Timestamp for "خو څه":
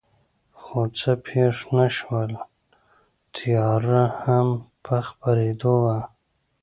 0.59-1.11